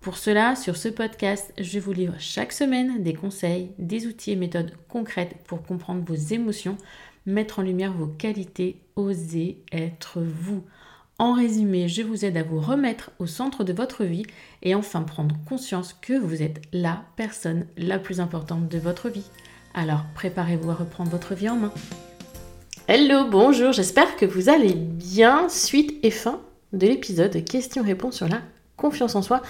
[0.00, 4.36] Pour cela, sur ce podcast, je vous livre chaque semaine des conseils, des outils et
[4.36, 6.78] méthodes concrètes pour comprendre vos émotions,
[7.26, 10.64] mettre en lumière vos qualités, oser être vous.
[11.18, 14.24] En résumé, je vous aide à vous remettre au centre de votre vie
[14.62, 19.28] et enfin prendre conscience que vous êtes la personne la plus importante de votre vie.
[19.74, 21.72] Alors préparez-vous à reprendre votre vie en main.
[22.88, 25.50] Hello, bonjour, j'espère que vous allez bien.
[25.50, 26.40] Suite et fin
[26.72, 28.40] de l'épisode questions-réponses sur la
[28.78, 29.42] confiance en soi.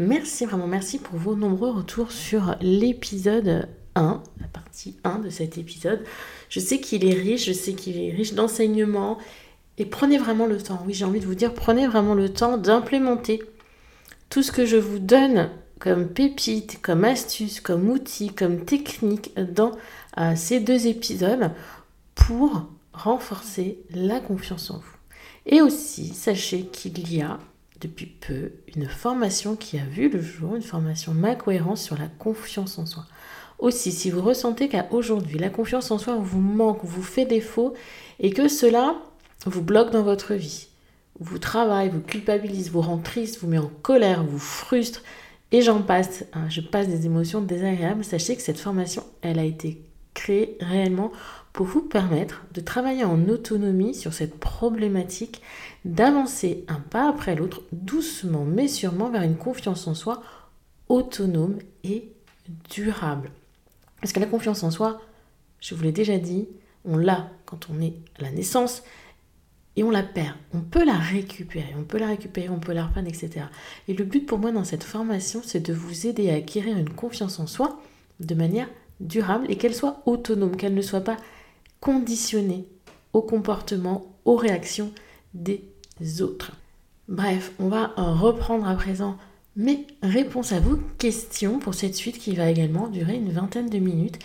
[0.00, 5.58] Merci, vraiment merci pour vos nombreux retours sur l'épisode 1, la partie 1 de cet
[5.58, 6.04] épisode.
[6.48, 9.18] Je sais qu'il est riche, je sais qu'il est riche d'enseignements.
[9.76, 12.58] Et prenez vraiment le temps, oui j'ai envie de vous dire, prenez vraiment le temps
[12.58, 13.42] d'implémenter
[14.30, 19.72] tout ce que je vous donne comme pépites, comme astuces, comme outils, comme techniques dans
[20.16, 21.50] euh, ces deux épisodes
[22.14, 24.96] pour renforcer la confiance en vous.
[25.44, 27.40] Et aussi, sachez qu'il y a
[27.80, 32.08] depuis peu une formation qui a vu le jour, une formation Ma Cohérence sur la
[32.18, 33.04] confiance en soi.
[33.58, 37.74] Aussi, si vous ressentez qu'à aujourd'hui, la confiance en soi vous manque, vous fait défaut
[38.20, 38.96] et que cela
[39.46, 40.68] vous bloque dans votre vie,
[41.20, 45.02] vous travaille, vous culpabilise, vous rend triste, vous met en colère, vous frustre,
[45.50, 49.44] et j'en passe, hein, je passe des émotions désagréables, sachez que cette formation, elle a
[49.44, 49.82] été
[50.14, 51.10] créée réellement
[51.58, 55.42] pour vous permettre de travailler en autonomie sur cette problématique,
[55.84, 60.22] d'avancer un pas après l'autre, doucement mais sûrement vers une confiance en soi
[60.88, 62.12] autonome et
[62.70, 63.32] durable.
[64.00, 65.00] Parce que la confiance en soi,
[65.58, 66.46] je vous l'ai déjà dit,
[66.84, 68.84] on l'a quand on est à la naissance
[69.74, 70.36] et on la perd.
[70.54, 73.46] On peut la récupérer, on peut la récupérer, on peut la reprendre, etc.
[73.88, 76.90] Et le but pour moi dans cette formation, c'est de vous aider à acquérir une
[76.90, 77.80] confiance en soi
[78.20, 78.68] de manière
[79.00, 81.16] durable et qu'elle soit autonome, qu'elle ne soit pas
[81.80, 82.68] conditionnée
[83.12, 84.92] au comportement, aux réactions
[85.34, 85.62] des
[86.20, 86.52] autres.
[87.08, 89.16] Bref, on va reprendre à présent
[89.56, 93.78] mes réponses à vos questions pour cette suite qui va également durer une vingtaine de
[93.78, 94.18] minutes.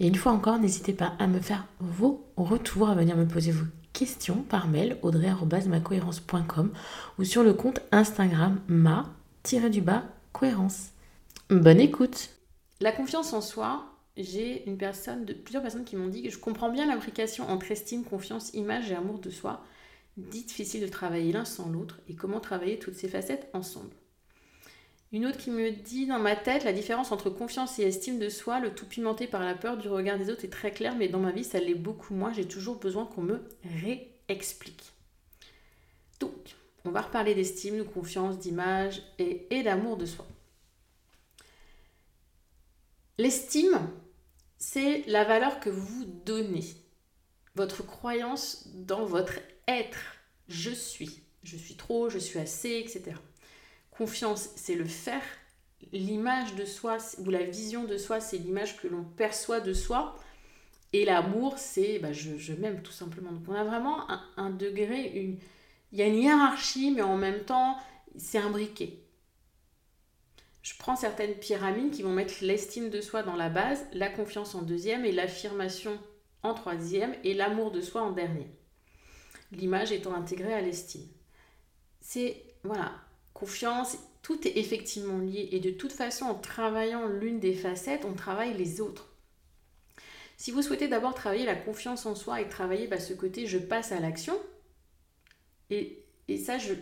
[0.00, 3.52] Et une fois encore, n'hésitez pas à me faire vos retours, à venir me poser
[3.52, 6.72] vos questions par mail audrey.macohérence.com
[7.18, 10.90] ou sur le compte Instagram ma-du-bas cohérence.
[11.50, 12.30] Bonne écoute
[12.80, 16.70] La confiance en soi, j'ai une personne, plusieurs personnes qui m'ont dit que je comprends
[16.70, 19.64] bien l'implication entre estime, confiance, image et amour de soi.
[20.16, 23.94] Difficile de travailler l'un sans l'autre et comment travailler toutes ces facettes ensemble.
[25.12, 28.28] Une autre qui me dit dans ma tête, la différence entre confiance et estime de
[28.28, 31.08] soi, le tout pimenté par la peur du regard des autres est très clair, mais
[31.08, 32.32] dans ma vie, ça l'est beaucoup moins.
[32.32, 33.42] J'ai toujours besoin qu'on me
[33.82, 34.92] réexplique.
[36.20, 36.54] Donc,
[36.84, 40.26] on va reparler d'estime, de confiance, d'image et d'amour de soi.
[43.20, 43.78] L'estime,
[44.56, 46.64] c'est la valeur que vous donnez,
[47.54, 49.34] votre croyance dans votre
[49.68, 49.98] être.
[50.48, 51.20] Je suis.
[51.42, 53.14] Je suis trop, je suis assez, etc.
[53.90, 55.20] Confiance, c'est le faire.
[55.92, 60.16] L'image de soi ou la vision de soi, c'est l'image que l'on perçoit de soi.
[60.94, 63.32] Et l'amour, c'est bah, je, m'aime tout simplement.
[63.32, 64.06] Donc on a vraiment
[64.38, 65.36] un, degré, une...
[65.92, 67.76] il y a une hiérarchie, mais en même temps,
[68.16, 68.96] c'est un briquet.
[70.62, 74.54] Je prends certaines pyramides qui vont mettre l'estime de soi dans la base, la confiance
[74.54, 75.98] en deuxième et l'affirmation
[76.42, 78.46] en troisième et l'amour de soi en dernier.
[79.52, 81.06] L'image étant intégrée à l'estime.
[82.00, 82.92] C'est voilà,
[83.32, 85.48] confiance, tout est effectivement lié.
[85.52, 89.08] Et de toute façon, en travaillant l'une des facettes, on travaille les autres.
[90.36, 93.58] Si vous souhaitez d'abord travailler la confiance en soi et travailler bah, ce côté je
[93.58, 94.38] passe à l'action,
[95.70, 96.04] et,
[96.44, 96.74] ça, je,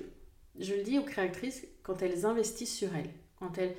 [0.59, 3.77] je le dis aux créatrices quand elles investissent sur elles, quand elles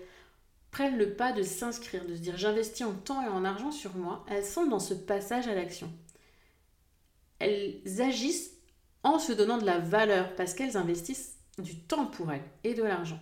[0.71, 3.95] prennent le pas de s'inscrire, de se dire j'investis en temps et en argent sur
[3.95, 5.91] moi, elles sont dans ce passage à l'action.
[7.39, 8.51] Elles agissent
[9.03, 12.83] en se donnant de la valeur parce qu'elles investissent du temps pour elle et de
[12.83, 13.19] l'argent.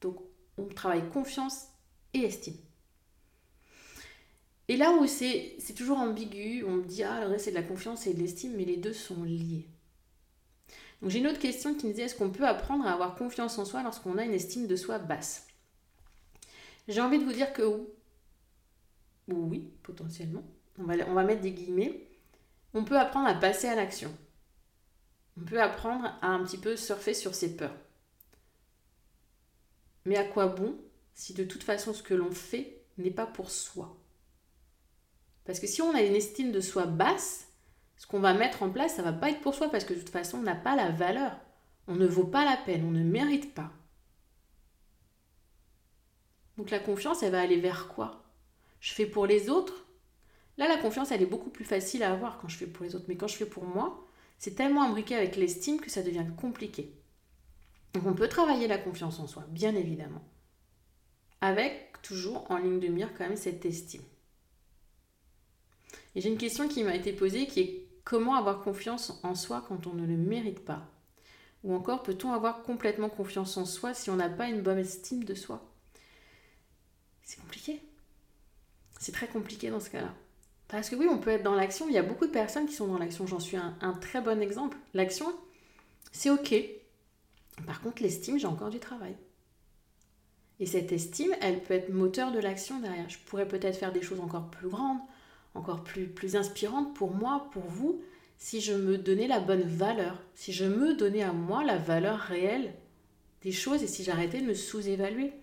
[0.00, 0.16] Donc
[0.56, 1.66] on travaille confiance
[2.14, 2.56] et estime.
[4.68, 8.14] Et là où c'est toujours ambigu, on me dit ah c'est de la confiance et
[8.14, 9.66] de l'estime, mais les deux sont liés.
[11.00, 13.58] Donc j'ai une autre question qui me disait est-ce qu'on peut apprendre à avoir confiance
[13.58, 15.47] en soi lorsqu'on a une estime de soi basse?
[16.88, 17.62] J'ai envie de vous dire que
[19.28, 20.42] oui, potentiellement.
[20.78, 22.08] On va, on va mettre des guillemets.
[22.72, 24.12] On peut apprendre à passer à l'action.
[25.36, 27.76] On peut apprendre à un petit peu surfer sur ses peurs.
[30.06, 30.76] Mais à quoi bon
[31.14, 33.96] si de toute façon ce que l'on fait n'est pas pour soi?
[35.44, 37.48] Parce que si on a une estime de soi basse,
[37.96, 39.98] ce qu'on va mettre en place, ça va pas être pour soi parce que de
[39.98, 41.38] toute façon, on n'a pas la valeur.
[41.86, 43.72] On ne vaut pas la peine, on ne mérite pas.
[46.58, 48.22] Donc la confiance, elle va aller vers quoi?
[48.80, 49.86] Je fais pour les autres?
[50.58, 52.94] Là, la confiance, elle est beaucoup plus facile à avoir quand je fais pour les
[52.94, 53.06] autres.
[53.08, 54.04] Mais quand je fais pour moi,
[54.38, 56.92] c'est tellement imbriqué avec l'estime que ça devient compliqué.
[57.94, 60.22] Donc on peut travailler la confiance en soi, bien évidemment.
[61.40, 64.02] Avec toujours en ligne de mire quand même cette estime.
[66.14, 69.62] Et j'ai une question qui m'a été posée qui est Comment avoir confiance en soi
[69.68, 70.88] quand on ne le mérite pas?
[71.62, 75.24] Ou encore, peut-on avoir complètement confiance en soi si on n'a pas une bonne estime
[75.24, 75.67] de soi?
[77.28, 77.82] C'est compliqué.
[78.98, 80.14] C'est très compliqué dans ce cas-là.
[80.66, 82.72] Parce que oui, on peut être dans l'action, il y a beaucoup de personnes qui
[82.72, 83.26] sont dans l'action.
[83.26, 84.78] J'en suis un, très bon exemple.
[84.94, 85.26] L'action,
[86.10, 86.54] c'est OK.
[87.66, 89.14] Par contre, l'estime, j'ai encore du travail.
[90.58, 93.10] Et cette estime, elle peut être moteur de l'action derrière.
[93.10, 95.00] Je pourrais peut-être faire des choses encore plus grandes,
[95.54, 98.00] encore plus, plus inspirante pour moi, pour vous,
[98.38, 102.20] si je me donnais la bonne valeur, si je me donnais à moi la valeur
[102.20, 102.72] réelle
[103.42, 105.34] des choses et si j'arrêtais de me sous-évaluer.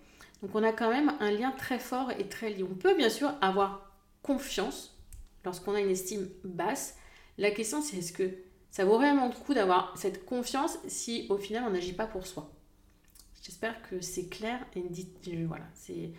[0.42, 2.62] Donc on a quand même un lien très fort et très lié.
[2.62, 3.92] On peut bien sûr avoir
[4.22, 4.96] confiance
[5.44, 6.96] lorsqu'on a une estime basse.
[7.38, 8.30] La question c'est est-ce que
[8.70, 12.26] ça vaut vraiment le coup d'avoir cette confiance si au final on n'agit pas pour
[12.26, 12.50] soi?
[13.42, 14.82] J'espère que c'est clair et
[15.44, 16.10] voilà, c'est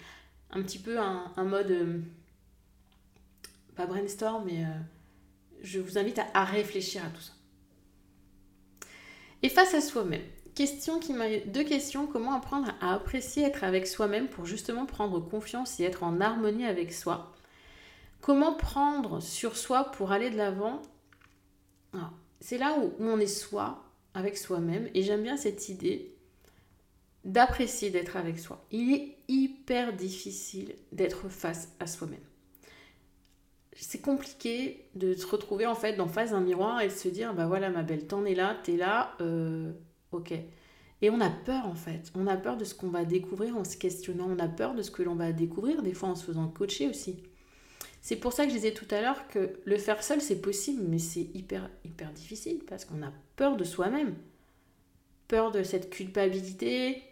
[0.52, 2.00] un petit peu un, un mode euh,
[3.78, 4.80] pas brainstorm, mais euh,
[5.62, 7.34] je vous invite à, réfléchir à tout ça.
[9.44, 10.24] Et face à soi-même,
[10.58, 11.14] question qui
[11.46, 16.02] deux questions comment apprendre à apprécier être avec soi-même pour justement prendre confiance et être
[16.02, 17.32] en harmonie avec soi?
[18.22, 20.82] Comment prendre sur soi pour aller de l'avant?
[22.40, 23.84] C'est là où, où on est soi
[24.16, 26.16] avec soi-même et j'aime bien cette idée
[27.24, 28.66] d'apprécier d'être avec soi.
[28.72, 32.20] Il est hyper difficile d'être face à soi-même
[33.80, 37.36] c'est compliqué de se retrouver en fait en face d'un miroir et de se dire
[37.36, 39.72] bah voilà ma belle t'en es là t'es là euh,
[40.12, 40.34] ok.
[41.02, 42.12] Et on a peur en fait.
[42.16, 44.28] On a peur de ce qu'on va découvrir en se questionnant.
[44.30, 46.90] On a peur de ce que l'on va découvrir des fois en se faisant coacher
[46.90, 47.24] aussi.
[48.02, 50.84] C'est pour ça que je disais tout à l'heure que le faire seul c'est possible
[50.88, 54.16] mais c'est hyper hyper difficile parce qu'on a peur de soi-même.
[55.28, 57.04] Peur de cette culpabilité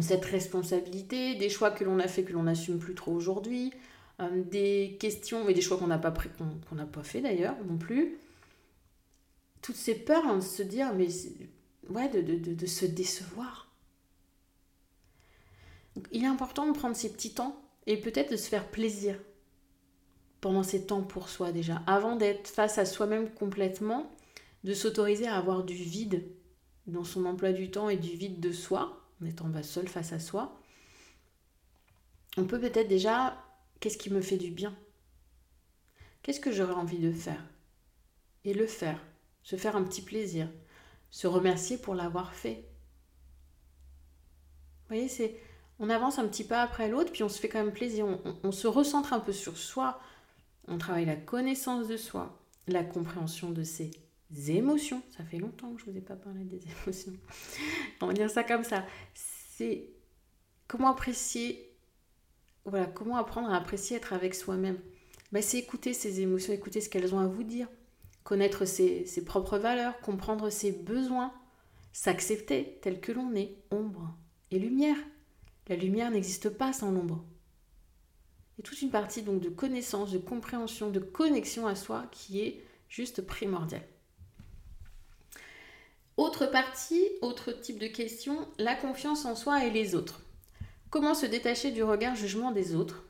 [0.00, 3.72] cette responsabilité des choix que l'on a fait que l'on n'assume plus trop aujourd'hui
[4.20, 6.12] euh, des questions et des choix qu'on n'a pas,
[6.68, 8.16] qu'on n'a pas fait d'ailleurs non plus.
[9.62, 11.08] Toutes ces peurs hein, de se dire, mais
[11.90, 13.70] ouais, de, se décevoir.
[16.12, 19.18] il est important de prendre ces petits temps et peut-être de se faire plaisir
[20.40, 24.10] pendant ces temps pour soi déjà, avant d'être face à soi-même complètement,
[24.64, 26.24] de s'autoriser à avoir du vide
[26.86, 30.18] dans son emploi du temps et du vide de soi, en étant seul face à
[30.18, 30.60] soi.
[32.36, 33.42] On peut peut-être déjà
[33.80, 34.74] Qu'est-ce qui me fait du bien?
[36.22, 37.44] Qu'est-ce que j'aurais envie de faire?
[38.44, 39.00] Et le faire,
[39.42, 40.48] se faire un petit plaisir,
[41.10, 42.64] se remercier pour l'avoir fait.
[44.82, 45.40] Vous voyez, c'est
[45.78, 48.06] on avance un petit pas après l'autre, puis on se fait quand même plaisir.
[48.42, 50.00] On, se recentre un peu sur soi.
[50.68, 53.90] On travaille la connaissance de soi, la compréhension de ses
[54.48, 55.02] émotions.
[55.16, 57.12] Ça fait longtemps que je ne vous ai pas parlé des émotions.
[58.00, 58.84] On va dire ça comme ça.
[59.14, 59.90] C'est
[60.66, 61.76] comment apprécier
[62.66, 64.78] voilà, comment apprendre à apprécier être avec soi-même
[65.30, 67.68] ben, C'est écouter ses émotions, écouter ce qu'elles ont à vous dire,
[68.26, 71.32] connaître ses, propres valeurs, comprendre ses besoins,
[71.92, 74.12] s'accepter tel que l'on est, ombre
[74.50, 74.96] et lumière.
[75.68, 77.24] La lumière n'existe pas sans l'ombre.
[78.58, 82.64] Et toute une partie donc de connaissance, de compréhension, de connexion à soi qui est
[82.88, 83.86] juste primordiale.
[86.16, 90.20] Autre partie, autre type de question, la confiance en soi et les autres.
[90.90, 93.05] Comment se détacher du regard jugement des autres?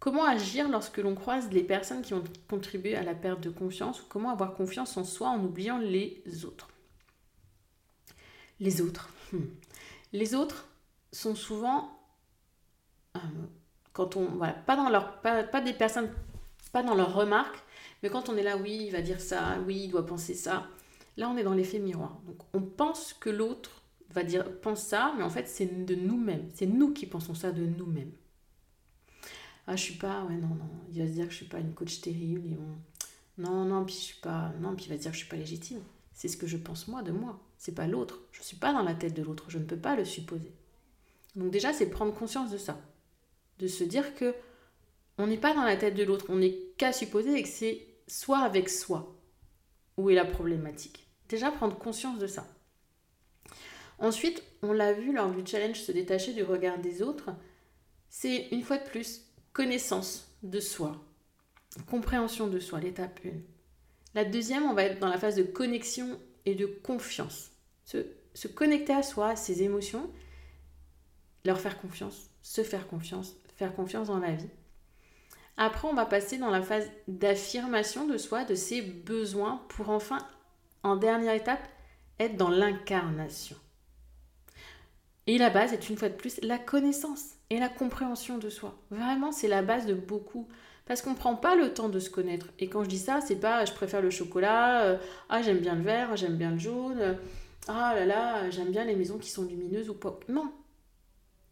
[0.00, 4.00] Comment agir lorsque l'on croise les personnes qui ont contribué à la perte de confiance
[4.00, 6.68] ou comment avoir confiance en soi en oubliant les autres?
[8.58, 9.10] Les autres.
[9.32, 9.44] Hmm.
[10.12, 10.66] Les autres
[11.12, 12.00] sont souvent
[13.16, 13.20] euh,
[13.92, 16.10] quand on voilà, pas dans leur pas, des personnes
[16.72, 17.62] pas dans leurs remarques,
[18.02, 20.68] mais quand on est là oui, il va dire ça, oui, il doit penser ça.
[21.16, 22.18] Là, on est dans l'effet miroir.
[22.26, 26.48] Donc on pense que l'autre va dire pense ça, mais en fait c'est de nous-mêmes.
[26.54, 28.12] C'est nous qui pensons ça de nous-mêmes.
[29.66, 30.70] Ah, je suis pas, ouais, non, non.
[30.92, 32.48] Il va se dire que je suis pas une coach terrible.
[32.48, 32.58] Et
[33.38, 34.52] Non, non, puis je suis pas.
[34.60, 35.80] Non, puis il va se dire que je suis pas légitime.
[36.12, 37.40] C'est ce que je pense moi de moi.
[37.56, 38.20] c'est pas l'autre.
[38.32, 40.52] Je suis pas dans la tête de l'autre, je ne peux pas le supposer.
[41.36, 42.78] Donc déjà, c'est prendre conscience de ça,
[43.58, 44.34] de se dire que
[45.18, 47.86] on n'est pas dans la tête de l'autre, on n'est qu'à supposer et que c'est
[48.06, 49.14] soi avec soi
[49.96, 51.06] où est la problématique.
[51.28, 52.46] Déjà prendre conscience de ça.
[53.98, 57.30] Ensuite, on l'a vu lors du challenge se détacher du regard des autres,
[58.08, 60.96] c'est une fois de plus connaissance de soi,
[61.88, 63.30] compréhension de soi, l'étape 1.
[64.14, 67.50] La deuxième, on va être dans la phase de connexion et de confiance.
[67.84, 70.10] Se, connecter à soi, à ses émotions,
[71.44, 74.50] leur faire confiance, se faire confiance, faire confiance dans la vie.
[75.56, 80.26] Après, on va passer dans la phase d'affirmation de soi, de ses besoins, pour enfin,
[80.82, 81.68] en dernière étape,
[82.18, 83.56] être dans l'incarnation.
[85.26, 88.76] Et la base est une fois de plus la connaissance et la compréhension de soi.
[88.90, 90.48] Vraiment, c'est la base de beaucoup.
[90.86, 92.48] Parce qu'on ne prend pas le temps de se connaître.
[92.58, 95.76] Et quand je dis ça, c'est pas je préfère le chocolat, euh, ah j'aime bien
[95.76, 97.16] le vert, j'aime bien le jaune,
[97.68, 100.18] ah là là, j'aime bien les maisons qui sont lumineuses ou pas.
[100.28, 100.52] Non.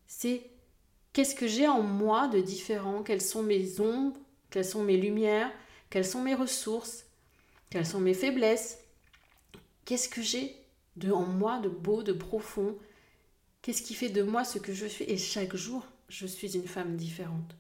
[0.09, 0.43] C'est
[1.13, 4.19] qu'est-ce que j'ai en moi de différent, quelles sont mes ombres,
[4.51, 5.53] quelles sont mes lumières,
[5.91, 7.05] quelles sont mes ressources,
[7.71, 8.79] quelles sont mes faiblesses?
[9.85, 10.57] Qu'est-ce que j'ai
[11.13, 12.77] en moi de beau, de profond,
[13.63, 15.05] Qu'est-ce qui fait de moi ce que je suis?
[15.05, 17.57] Et chaque jour, je suis une femme différente.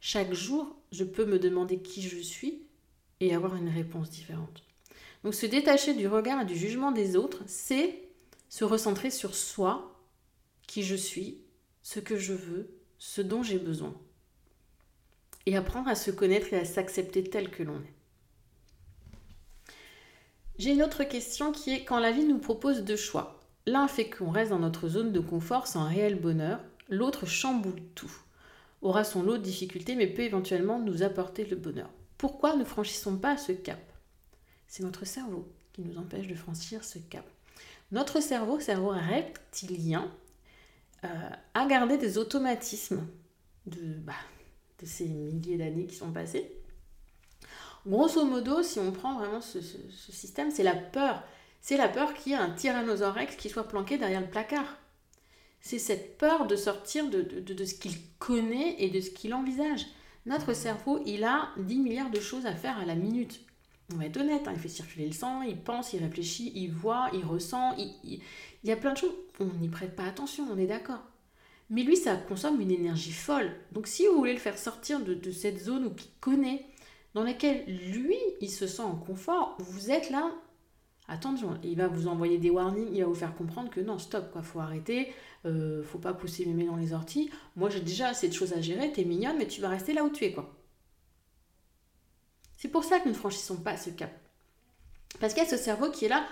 [0.00, 2.62] Chaque jour, je peux me demander qui je suis
[3.20, 4.64] et avoir une réponse différente.
[5.22, 8.02] Donc se détacher du regard et du jugement des autres, c'est
[8.48, 9.96] se recentrer sur soi,
[10.66, 11.38] qui je suis,
[11.82, 13.94] ce que je veux, ce dont j'ai besoin.
[15.46, 17.94] Et apprendre à se connaître et à s'accepter tel que l'on est.
[20.58, 23.41] J'ai une autre question qui est quand la vie nous propose deux choix.
[23.66, 28.12] L'un fait qu'on reste dans notre zone de confort sans réel bonheur, l'autre chamboule tout.
[28.80, 31.90] Aura son lot de difficultés mais peut éventuellement nous apporter le bonheur.
[32.18, 33.80] Pourquoi ne franchissons pas ce cap?
[34.66, 37.24] C'est notre cerveau qui nous empêche de franchir ce cap.
[37.92, 40.10] Notre cerveau, cerveau reptilien,
[41.04, 43.06] euh, a gardé des automatismes
[43.66, 44.12] de, bah,
[44.80, 46.50] de ces milliers d'années qui sont passées.
[47.86, 51.22] Grosso modo, si on prend vraiment ce système, c'est la peur
[51.62, 54.78] c'est la peur qu'il y ait un tyrannosaure qui soit planqué derrière le placard.
[55.60, 59.86] C'est cette peur de sortir de, ce qu'il connaît et de ce qu'il envisage.
[60.26, 63.40] Notre cerveau, il a 10 milliards de choses à faire à la minute.
[63.92, 66.72] On va être honnête, hein, il fait circuler le sang, il pense, il réfléchit, il
[66.72, 68.20] voit, il ressent, il,
[68.64, 69.14] y a plein de choses.
[69.38, 71.02] On n'y prête pas attention, on est d'accord.
[71.70, 73.54] Mais lui, ça consomme une énergie folle.
[73.70, 76.66] Donc si vous voulez le faire sortir de, de cette zone où il connaît,
[77.14, 80.32] dans laquelle lui, il se sent en confort, vous êtes là
[81.08, 84.30] attention, il va vous envoyer des warnings, il va vous faire comprendre que non, stop,
[84.32, 85.12] quoi, faut arrêter,
[85.44, 87.30] euh, faut pas pousser mémé dans les orties.
[87.56, 90.04] Moi, j'ai déjà assez de choses à gérer, t'es mignonne, mais tu vas rester là
[90.04, 90.54] où tu es, quoi.
[92.56, 94.12] C'est pour ça que nous ne franchissons pas ce cap.
[95.20, 96.26] Parce qu'il y a ce cerveau qui est là,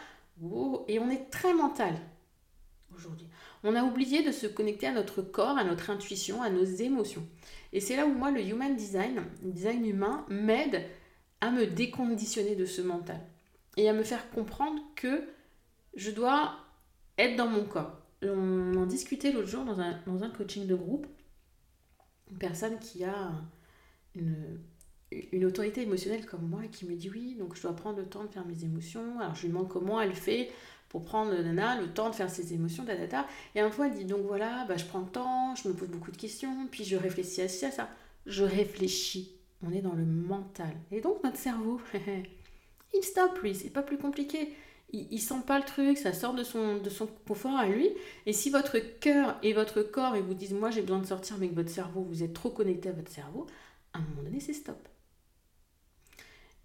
[0.89, 1.95] et on est très mental
[2.95, 3.27] aujourd'hui.
[3.63, 7.27] On a oublié de se connecter à notre corps, à notre intuition, à nos émotions.
[7.73, 10.87] Et c'est là où moi, le human design, le design humain, m'aide
[11.41, 13.21] à me déconditionner de ce mental
[13.81, 15.25] et à me faire comprendre que
[15.95, 16.55] je dois
[17.17, 17.99] être dans mon corps.
[18.23, 21.07] On en discutait l'autre jour dans un, dans un coaching de groupe.
[22.31, 23.33] Une personne qui a
[24.15, 24.61] une,
[25.33, 28.23] une autorité émotionnelle comme moi qui me dit oui, donc je dois prendre le temps
[28.25, 29.19] de faire mes émotions.
[29.19, 30.51] Alors je lui demande comment elle fait
[30.91, 33.95] pour prendre nana, le temps de faire ses émotions, ta, ta, Et un fois elle
[33.95, 36.85] dit donc voilà, bah, je prends le temps, je me pose beaucoup de questions, puis
[36.85, 37.89] je réfléchis à ça.
[38.27, 39.33] Je réfléchis.
[39.63, 40.75] On est dans le mental.
[40.91, 41.81] Et donc notre cerveau,
[42.95, 44.55] il stop lui, c'est pas plus compliqué.
[44.93, 46.81] Il, sent pas le truc, ça sort de son,
[47.27, 47.89] confort à lui.
[48.27, 51.37] Et si votre cœur et votre corps et vous disent moi j'ai besoin de sortir
[51.39, 53.47] mais que votre cerveau, vous êtes trop connecté à votre cerveau,
[53.93, 54.89] à un moment donné c'est stop.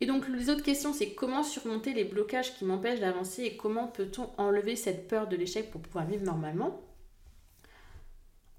[0.01, 3.87] Et donc les autres questions c'est comment surmonter les blocages qui m'empêchent d'avancer et comment
[3.87, 6.81] peut-on enlever cette peur de l'échec pour pouvoir vivre normalement?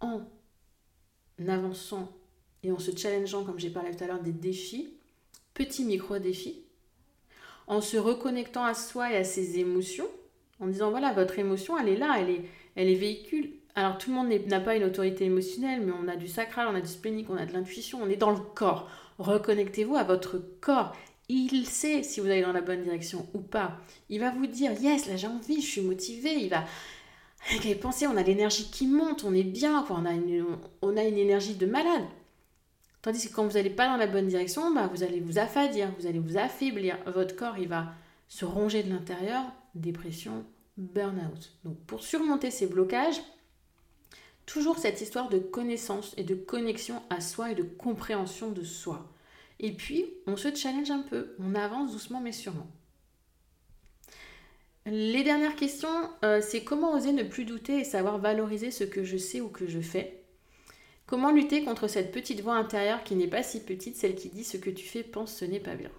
[0.01, 0.21] En
[1.49, 2.13] avançant
[2.63, 4.95] et en se challengeant comme j'ai parlé tout à l'heure des défis,
[5.55, 6.66] petits micro-défis
[7.67, 10.09] en se reconnectant à soi et à ses émotions,
[10.61, 12.45] en disant voilà, votre émotion, elle est là, elle est,
[12.77, 13.51] elle est véhicule.
[13.75, 16.75] Alors tout le monde n'a pas une autorité émotionnelle, mais on a du sacral, on
[16.75, 18.89] a du splénique, on a de l'intuition, on est dans le corps.
[19.19, 20.97] Reconnectez-vous à votre corps.
[21.29, 23.79] Il sait si vous allez dans la bonne direction ou pas.
[24.09, 26.35] Il va vous dire yes, là j'ai envie, je suis motivée.
[26.35, 26.65] Il va
[27.81, 29.85] penser, on a l'énergie qui monte, on est bien.
[29.91, 30.47] On, a une,
[30.83, 32.05] on a une énergie de malade.
[33.07, 35.93] Tandis que quand vous n'allez pas dans la bonne direction, bah, vous allez vous affadir,
[35.97, 36.99] vous allez vous affaiblir.
[37.07, 37.93] Votre corps, il va
[38.27, 39.45] se ronger de l'intérieur,
[39.77, 40.45] dépression,
[40.77, 41.53] burn-out.
[41.63, 43.23] Donc pour surmonter ces blocages,
[44.45, 49.09] toujours cette histoire de connaissance et de connexion à soi et de compréhension de soi.
[49.61, 52.67] Et puis, on se challenge un peu, on avance doucement mais sûrement.
[54.85, 59.05] Les dernières questions, euh, c'est comment oser ne plus douter et savoir valoriser ce que
[59.05, 60.26] je sais ou que je fais?
[61.07, 64.45] Comment lutter contre cette petite voix intérieure qui n'est pas si petite, celle qui dit
[64.45, 65.91] ce que tu fais, pense ce n'est pas bien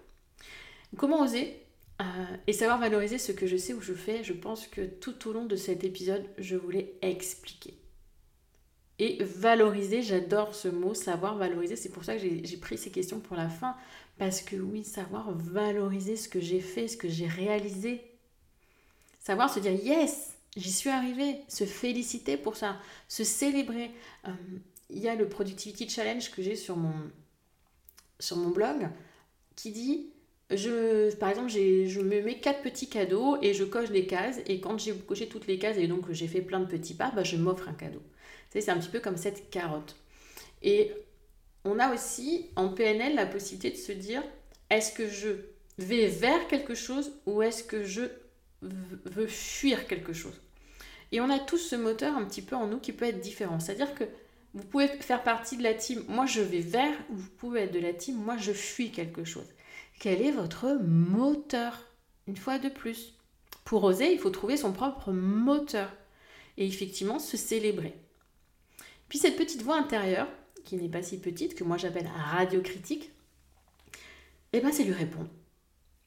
[0.96, 1.62] Comment oser
[2.00, 2.04] euh,
[2.46, 5.32] et savoir valoriser ce que je sais ou je fais Je pense que tout au
[5.32, 7.74] long de cet épisode, je voulais expliquer.
[9.00, 11.76] Et valoriser, j'adore ce mot, savoir valoriser.
[11.76, 13.76] C'est pour ça que j'ai pris ces questions pour la fin.
[14.18, 18.02] Parce que oui, savoir valoriser ce que j'ai fait, ce que j'ai réalisé,
[19.28, 23.90] Savoir se dire yes, j'y suis arrivé, se féliciter pour ça, se célébrer.
[24.26, 24.30] Euh,
[24.90, 26.94] il y a le Productivity Challenge que j'ai sur mon,
[28.18, 28.88] sur mon blog
[29.56, 30.10] qui dit
[30.50, 34.38] je, par exemple, je me mets quatre petits cadeaux et je coche des cases.
[34.46, 37.10] Et quand j'ai coché toutes les cases et donc j'ai fait plein de petits pas,
[37.10, 38.02] bah, je m'offre un cadeau.
[38.50, 39.96] C'est un petit peu comme cette carotte.
[40.62, 40.90] Et
[41.64, 44.22] on a aussi en PNL la possibilité de se dire
[44.70, 45.28] est-ce que je
[45.76, 48.02] vais vers quelque chose ou est-ce que je
[48.62, 50.40] veut fuir quelque chose?
[51.12, 53.60] Et on a tous ce moteur un petit peu en nous qui peut être différent.
[53.60, 54.04] C'est-à-dire que
[54.54, 57.72] vous pouvez faire partie de la team, moi je vais vers, ou vous pouvez être
[57.72, 59.46] de la team, moi je fuis quelque chose.
[59.98, 61.86] Quel est votre moteur
[62.26, 63.14] Une fois de plus?
[63.64, 65.92] Pour oser, il faut trouver son propre moteur.
[66.56, 67.94] Et effectivement, se célébrer.
[69.08, 70.28] Puis cette petite voix intérieure,
[70.64, 73.10] qui n'est pas si petite, que moi j'appelle radiocritique,
[74.52, 75.30] eh ben c'est lui répondre.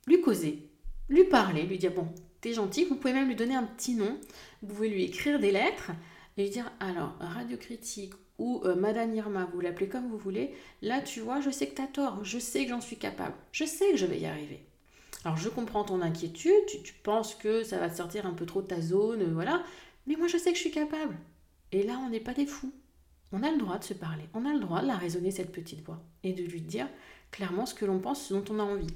[0.07, 0.67] Lui causer.
[1.09, 2.07] Lui parler, lui dire, bon,
[2.41, 4.19] t'es gentil, vous pouvez même lui donner un petit nom,
[4.61, 5.91] vous pouvez lui écrire des lettres
[6.37, 10.53] et lui dire alors Radio Critique ou euh, Madame Irma, vous l'appelez comme vous voulez,
[10.81, 13.65] là tu vois, je sais que t'as tort, je sais que j'en suis capable, je
[13.65, 14.65] sais que je vais y arriver.
[15.23, 18.67] Alors je comprends ton inquiétude, tu, penses que ça va sortir un peu trop de
[18.67, 19.63] ta zone, voilà,
[20.07, 21.15] mais moi je sais que je suis capable.
[21.71, 22.73] Et là on n'est pas des fous.
[23.31, 25.51] On a le droit de se parler, on a le droit de la raisonner cette
[25.51, 26.87] petite voix et de lui dire
[27.31, 28.87] clairement ce que l'on pense, ce dont on a envie.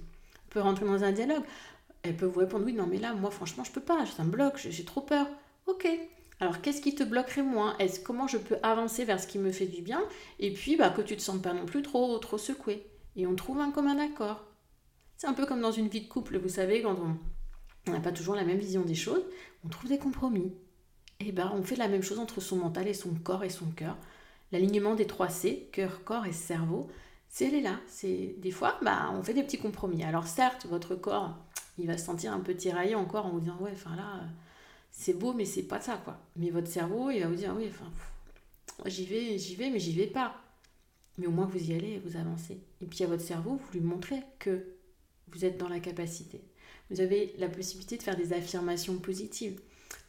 [0.47, 1.43] On peut rentrer dans un dialogue
[2.05, 4.29] elle peut vous répondre oui, non, mais là, moi, franchement, je peux pas, ça me
[4.29, 5.27] bloque, j'ai trop peur.
[5.65, 5.87] Ok.
[6.39, 7.77] Alors, qu'est-ce qui te bloquerait moins?
[7.77, 10.01] Est-ce comment je peux avancer vers ce qui me fait du bien?
[10.39, 12.85] Et puis, bah, que tu te sens pas non plus trop, trop secoué.
[13.15, 14.43] Et on trouve un commun accord.
[15.17, 16.97] C'est un peu comme dans une vie de couple, vous savez, quand
[17.87, 19.23] on n'a pas toujours la même vision des choses,
[19.63, 20.53] on trouve des compromis.
[21.21, 23.67] Et ben, on fait la même chose entre son mental et son corps et son
[23.67, 23.97] cœur.
[24.51, 26.89] L'alignement des trois C, cœur, corps et cerveau,
[27.29, 27.79] c'est elle est là.
[27.87, 30.03] C'est des fois, bah, on fait des petits compromis.
[30.03, 31.37] Alors certes, votre corps,
[31.77, 34.21] il va se sentir un peu tiraillé encore en vous disant ouais enfin là
[34.97, 36.17] c'est beau mais c'est pas ça quoi.
[36.37, 37.91] Mais votre cerveau il va vous dire oui enfin
[38.85, 40.41] j'y vais j'y vais mais j'y vais pas.
[41.17, 42.59] Mais au moins vous y allez vous avancez.
[42.81, 44.65] Et puis à votre cerveau vous lui montrez que
[45.27, 46.41] vous êtes dans la capacité.
[46.89, 49.59] Vous avez la possibilité de faire des affirmations positives.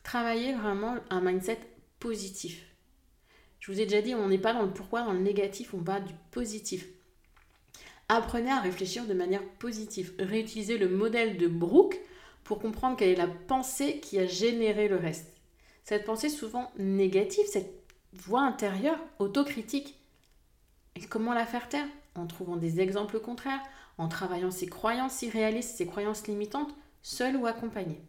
[0.02, 1.58] Travailler vraiment un mindset
[1.98, 2.64] positif.
[3.58, 5.80] Je vous ai déjà dit on n'est pas dans le pourquoi dans le négatif on
[5.80, 6.86] va du positif.
[8.08, 10.12] Apprenez à réfléchir de manière positive.
[10.20, 11.98] Réutilisez le modèle de Brooke
[12.46, 15.32] pour comprendre quelle est la pensée qui a généré le reste.
[15.82, 17.72] Cette pensée souvent négative, cette
[18.12, 19.98] voix intérieure, autocritique.
[20.94, 21.88] Et comment la faire taire?
[22.14, 23.60] En trouvant des exemples contraires,
[23.98, 28.00] en travaillant ses croyances irréalistes, ses croyances limitantes, seul ou accompagné.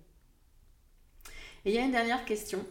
[1.65, 2.63] Et il y a une dernière question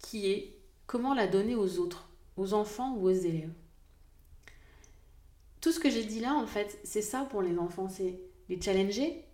[0.00, 3.52] qui est comment la donner aux autres, aux enfants ou aux élèves?
[5.60, 8.60] Tout ce que j'ai dit là, en fait, c'est ça pour les enfants, c'est les
[8.60, 9.24] challenger,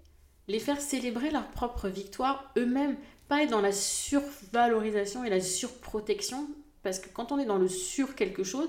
[0.48, 2.96] les faire célébrer leur propre victoire eux-mêmes,
[3.28, 6.48] pas être dans la survalorisation et la surprotection,
[6.82, 8.68] parce que quand on est dans le sur quelque chose,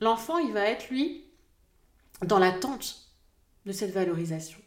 [0.00, 1.24] l'enfant, il va être, lui,
[2.24, 3.08] dans l'attente
[3.66, 4.58] de cette valorisation.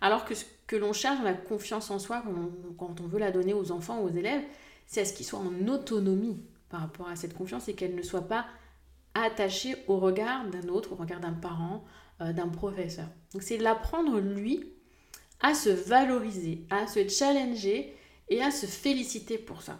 [0.00, 2.22] Alors que ce que l'on cherche dans la confiance en soi,
[2.76, 4.42] quand on veut la donner aux enfants ou aux élèves,
[4.86, 8.02] c'est à ce qu'ils soient en autonomie par rapport à cette confiance et qu'elle ne
[8.02, 8.46] soit pas
[9.14, 11.84] attaché au regard d'un autre, au regard d'un parent,
[12.20, 13.06] euh, d'un professeur.
[13.32, 14.72] Donc c'est l'apprendre, lui,
[15.40, 17.94] à se valoriser, à se challenger
[18.28, 19.78] et à se féliciter pour ça.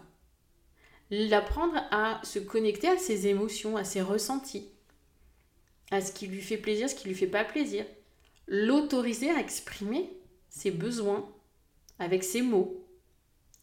[1.11, 4.69] L'apprendre à se connecter à ses émotions, à ses ressentis,
[5.91, 7.85] à ce qui lui fait plaisir, ce qui lui fait pas plaisir.
[8.47, 10.11] L'autoriser à exprimer
[10.49, 11.29] ses besoins
[11.99, 12.85] avec ses mots.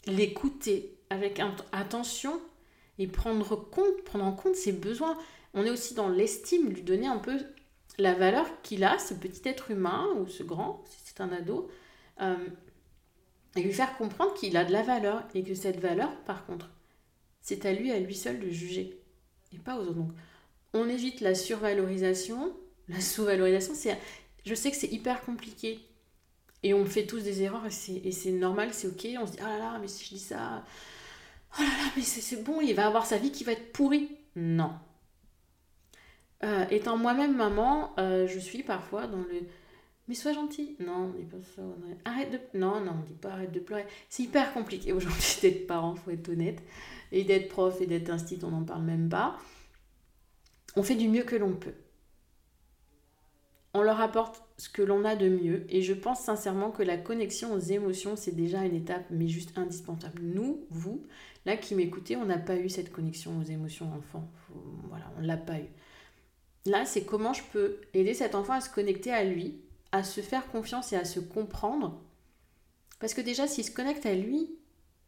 [0.07, 2.39] L'écouter avec attention
[2.97, 5.17] et prendre compte, prendre en compte ses besoins
[5.55, 7.39] on est aussi dans l'estime, lui donner un peu
[7.97, 11.69] la valeur qu'il a, ce petit être humain ou ce grand, si c'est un ado,
[12.21, 12.47] euh,
[13.55, 16.69] et lui faire comprendre qu'il a de la valeur et que cette valeur, par contre,
[17.41, 18.99] c'est à lui, à lui seul de juger
[19.53, 19.93] et pas aux autres.
[19.93, 20.11] Donc,
[20.73, 22.53] on évite la survalorisation,
[22.89, 23.73] la sous-valorisation.
[23.75, 23.97] C'est,
[24.45, 25.79] je sais que c'est hyper compliqué
[26.63, 29.07] et on fait tous des erreurs et c'est, normal, c'est ok.
[29.21, 30.63] On se dit, ah là là, mais si je dis ça,
[31.57, 34.09] oh là là, mais c'est bon, il va avoir sa vie qui va être pourrie.
[34.35, 34.73] Non,
[36.43, 39.41] euh, étant moi-même maman, euh, je suis parfois dans le
[40.07, 40.75] Mais sois gentil.
[40.79, 41.61] Non, on dit pas ça.
[42.05, 42.59] Arrête de.
[42.59, 43.85] Non, non, on dit pas arrête de pleurer.
[44.09, 46.61] C'est hyper compliqué aujourd'hui d'être parent, faut être honnête.
[47.11, 49.37] Et d'être prof et d'être institut, on n'en parle même pas.
[50.75, 51.73] On fait du mieux que l'on peut.
[53.73, 55.65] On leur apporte ce que l'on a de mieux.
[55.69, 59.57] Et je pense sincèrement que la connexion aux émotions, c'est déjà une étape, mais juste
[59.57, 60.21] indispensable.
[60.21, 61.03] Nous, vous,
[61.45, 64.29] là qui m'écoutez, on n'a pas eu cette connexion aux émotions enfants.
[64.89, 65.67] Voilà, on ne l'a pas eu.
[66.65, 69.59] Là, c'est comment je peux aider cet enfant à se connecter à lui,
[69.95, 72.01] à se faire confiance et à se comprendre.
[72.99, 74.49] Parce que déjà, s'il se connecte à lui,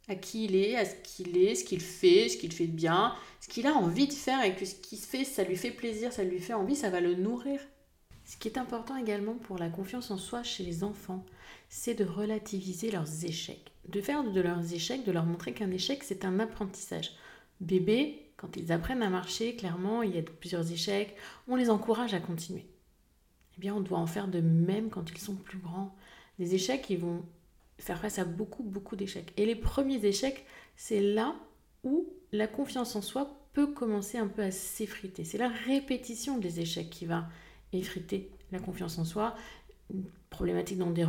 [0.08, 2.76] à qui il est, à ce qu'il est, ce qu'il fait, ce qu'il fait de
[2.76, 5.71] bien, ce qu'il a envie de faire et que ce qu'il fait, ça lui fait
[5.71, 7.60] plaisir, ça lui fait envie, ça va le nourrir.
[8.26, 11.26] Ce qui est important également pour la confiance en soi chez les enfants,
[11.69, 13.71] c'est de relativiser leurs échecs.
[13.88, 17.12] De faire de leurs échecs, de leur montrer qu'un échec, c'est un apprentissage.
[17.60, 21.15] Bébé, quand ils apprennent à marcher, clairement, il y a plusieurs échecs,
[21.47, 22.65] on les encourage à continuer.
[23.62, 25.96] Eh on doit en faire de même quand ils sont plus grands.
[26.39, 27.24] Des échecs, ils vont
[27.80, 29.34] faire face à beaucoup, beaucoup d'échecs.
[29.38, 31.36] Et les premiers échecs, c'est là
[31.84, 35.24] où la confiance en soi peut commencer un peu à s'effriter.
[35.24, 37.28] C'est la répétition des échecs qui va
[37.74, 39.36] effriter la confiance en soi,
[40.30, 41.06] problématique dans des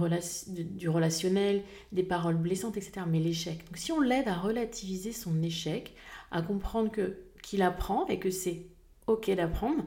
[0.48, 3.04] du relationnel, des paroles blessantes, etc.
[3.06, 3.64] Mais l'échec.
[3.66, 5.94] Donc si on l'aide à relativiser son échec,
[6.30, 8.66] à comprendre que qu'il apprend et que c'est
[9.06, 9.84] ok d'apprendre,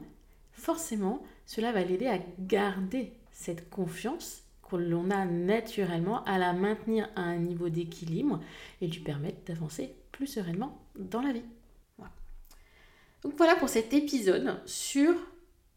[0.52, 1.22] forcément,
[1.54, 7.20] cela va l'aider à garder cette confiance que l'on a naturellement, à la maintenir à
[7.20, 8.40] un niveau d'équilibre
[8.80, 11.44] et lui permettre d'avancer plus sereinement dans la vie.
[13.22, 15.12] Donc voilà pour cet épisode sur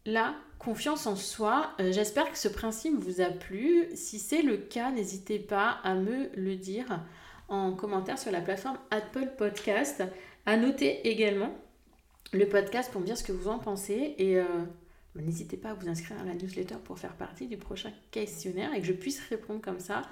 [0.06, 1.72] la confiance en soi.
[1.78, 3.84] Euh, j'espère que ce principe vous a plu.
[3.94, 7.04] Si c'est le cas, n'hésitez pas à me le dire
[7.48, 10.02] en commentaire sur la plateforme Apple Podcast.
[10.46, 11.54] À noter également
[12.32, 14.64] le podcast pour me dire ce que vous en pensez euh,
[15.22, 18.80] n'hésitez pas à vous inscrire à la newsletter pour faire partie du prochain questionnaire et
[18.80, 20.02] que je puisse répondre comme ça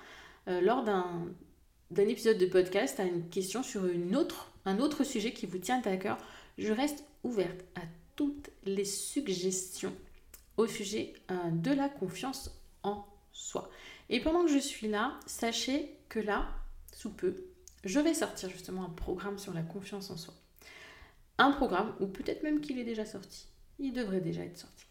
[0.48, 5.32] euh, lors d'un épisode de podcast à une question sur une autre, un autre sujet
[5.32, 6.18] qui vous tient à cœur.
[6.58, 7.82] Je reste ouverte à
[8.16, 9.92] toutes les suggestions
[10.56, 12.50] au sujet euh, de la confiance
[12.82, 13.70] en soi.
[14.08, 16.48] Et pendant que je suis là, sachez que là,
[16.92, 17.34] sous peu,
[17.84, 20.34] je vais sortir justement un programme sur la confiance en soi.
[21.38, 23.46] Un programme, ou peut-être même qu'il est déjà sorti.
[23.78, 24.83] Il devrait déjà être sorti.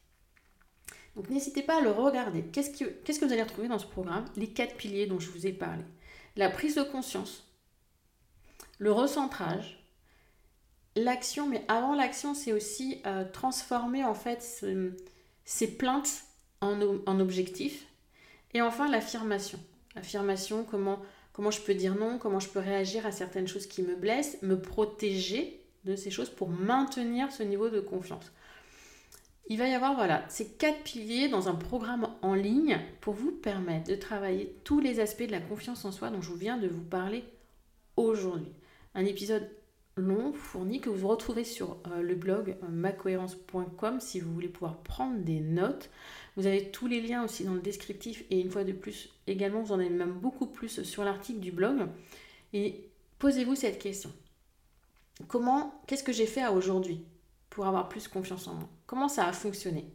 [1.16, 2.44] Donc n'hésitez pas à le regarder.
[2.44, 4.26] Qu'est-ce que, vous allez retrouver dans ce programme?
[4.36, 5.84] Les quatre piliers dont je vous ai parlé.
[6.36, 7.48] La prise de conscience,
[8.80, 9.84] le recentrage,
[10.96, 14.66] l'action, mais avant l'action, c'est aussi euh, transformer en fait
[15.46, 16.24] ces plaintes
[16.62, 17.86] en, en objectifs.
[18.56, 19.60] Et enfin, l'affirmation.
[19.96, 21.00] L'affirmation, comment,
[21.34, 24.40] comment je peux dire non, comment je peux réagir à certaines choses qui me blessent,
[24.42, 28.32] me protéger de ces choses pour maintenir ce niveau de confiance.
[29.48, 33.32] Il va y avoir voilà, ces quatre piliers dans un programme en ligne pour vous
[33.32, 36.68] permettre de travailler tous les aspects de la confiance en soi dont je viens de
[36.68, 37.26] vous parler
[37.98, 38.54] aujourd'hui.
[38.96, 39.50] Un épisode
[39.96, 44.78] long, fourni, que vous retrouvez sur euh, le blog euh, macohérence.com si vous voulez pouvoir
[44.78, 45.90] prendre des notes.
[46.36, 49.62] Vous avez tous les liens aussi dans le descriptif et une fois de plus, également,
[49.62, 51.88] vous en avez même beaucoup plus sur l'article du blog.
[52.54, 54.12] Et posez-vous cette question.
[55.28, 57.06] Comment, qu'est-ce que j'ai fait à aujourd'hui?
[57.54, 59.86] Pour avoir plus confiance en moi Comment ça a fonctionné?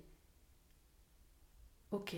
[1.91, 2.15] Ok.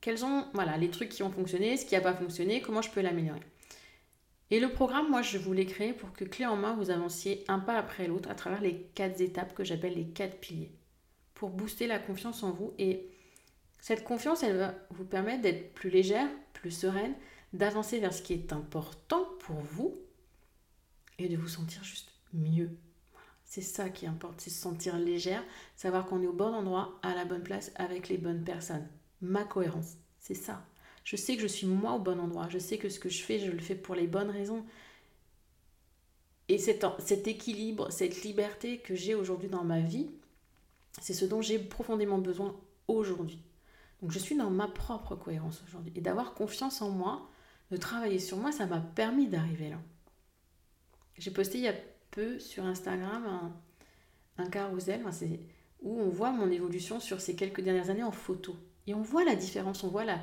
[0.00, 2.90] Quels sont voilà, les trucs qui ont fonctionné, ce qui n'a pas fonctionné, comment je
[2.92, 3.40] peux l'améliorer?
[4.52, 7.58] Et le programme, moi, je voulais créer pour que clé en main, vous avanciez un
[7.58, 10.70] pas après l'autre à travers les quatre étapes que j'appelle les quatre piliers,
[11.34, 12.72] pour booster la confiance en vous.
[12.78, 13.10] Et
[13.80, 17.16] cette confiance, elle va vous permettre d'être plus légère, plus sereine,
[17.52, 19.98] d'avancer vers ce qui est important pour vous
[21.18, 22.78] et de vous sentir juste mieux.
[23.46, 25.42] C'est ça qui importe, c'est se sentir légère,
[25.76, 28.86] savoir qu'on est au bon endroit, à la bonne place, avec les bonnes personnes.
[29.22, 30.66] Ma cohérence, c'est ça.
[31.04, 32.48] Je sais que je suis moi au bon endroit.
[32.50, 34.66] Je sais que ce que je fais, je le fais pour les bonnes raisons.
[36.48, 40.10] Et cet, cet équilibre, cette liberté que j'ai aujourd'hui dans ma vie,
[41.00, 42.56] c'est ce dont j'ai profondément besoin
[42.88, 43.40] aujourd'hui.
[44.02, 45.92] Donc je suis dans ma propre cohérence aujourd'hui.
[45.94, 47.30] Et d'avoir confiance en moi,
[47.70, 49.78] de travailler sur moi, ça m'a permis d'arriver là.
[51.18, 51.74] J'ai posté il y a
[52.10, 55.02] peu sur Instagram un, un carousel
[55.82, 58.56] où on voit mon évolution sur ces quelques dernières années en photo.
[58.86, 60.18] Et on voit la différence, on voit la,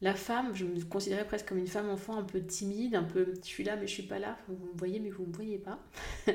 [0.00, 3.34] la femme, je me considérais presque comme une femme enfant un peu timide, un peu
[3.42, 5.58] je suis là mais je suis pas là, vous me voyez mais vous me voyez
[5.58, 5.78] pas,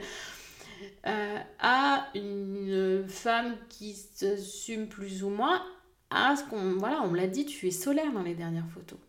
[1.08, 5.64] euh, à une femme qui s'assume plus ou moins,
[6.10, 9.00] à ce qu'on, voilà, on me l'a dit, tu es solaire dans les dernières photos.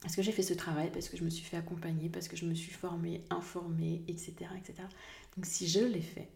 [0.00, 2.36] Parce que j'ai fait ce travail, parce que je me suis fait accompagner, parce que
[2.36, 4.34] je me suis formée, informée, etc.
[4.56, 4.74] etc.
[5.36, 6.30] Donc si je l'ai fait,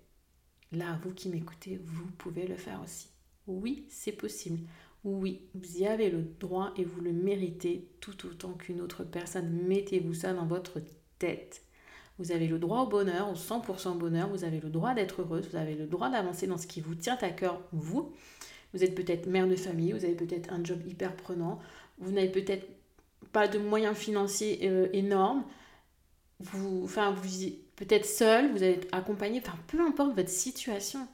[0.72, 3.09] là, vous qui m'écoutez, vous pouvez le faire aussi.
[3.46, 4.61] Oui, c'est possible.
[5.05, 9.50] Oui, vous y avez le droit et vous le méritez tout autant qu'une autre personne.
[9.66, 10.81] Mettez-vous ça dans votre
[11.18, 11.62] tête.
[12.18, 15.48] Vous avez le droit au bonheur, au 100% bonheur, vous avez le droit d'être heureuse,
[15.50, 18.12] vous avez le droit d'avancer dans ce qui vous tient à cœur, vous.
[18.72, 21.59] Vous êtes peut-être mère de famille, vous avez peut-être un job hyper prenant,
[21.98, 22.66] vous n'avez peut-être
[23.35, 25.44] de moyens financiers euh, énormes,
[26.40, 27.29] vous, enfin, vous
[27.77, 31.07] peut-être seul, vous êtes accompagné, enfin, peu importe votre situation.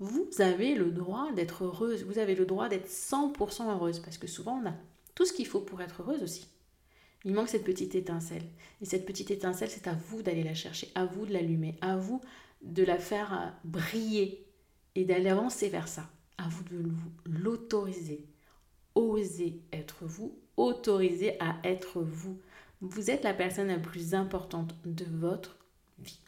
[0.00, 4.28] Vous avez le droit d'être heureuse, vous avez le droit d'être 100% heureuse, parce que
[4.28, 4.74] souvent on a
[5.14, 6.48] tout ce qu'il faut pour être heureuse aussi.
[7.24, 8.44] Il manque cette petite étincelle.
[8.80, 11.96] Et cette petite étincelle, c'est à vous d'aller la chercher, à vous de l'allumer, à
[11.96, 12.20] vous
[12.62, 14.46] de la faire briller
[14.94, 16.08] et d'aller avancer vers ça.
[16.38, 16.90] À vous de
[17.26, 18.27] l'autoriser.
[18.98, 22.36] Osez être vous, autorisez à être vous.
[22.80, 25.56] Vous êtes la personne la plus importante de votre
[26.00, 26.18] vie.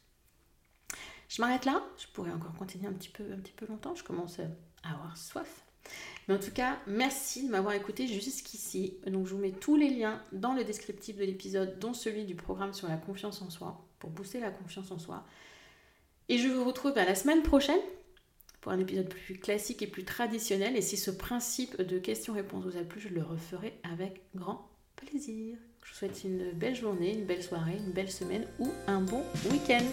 [1.29, 1.83] Je m'arrête là.
[1.99, 3.97] Je pourrais encore continuer un petit peu, un petit peu longtemps.
[3.97, 5.65] Je commence à avoir soif.
[6.29, 8.99] Mais en tout cas, merci de m'avoir écouté jusqu'ici.
[9.05, 12.37] Donc je vous mets tous les liens dans le descriptif de l'épisode, dont celui du
[12.37, 15.25] programme sur la confiance en soi, pour booster la confiance en soi.
[16.29, 17.81] Et je vous retrouve à la semaine prochaine
[18.61, 20.77] pour un épisode plus classique et plus traditionnel.
[20.77, 25.57] Et si ce principe de questions-réponses vous a plu, je le referai avec grand plaisir.
[25.83, 29.23] Je vous souhaite une belle journée, une belle soirée, une belle semaine ou un bon
[29.51, 29.85] week-end.